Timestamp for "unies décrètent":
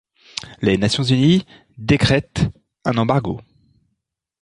1.03-2.47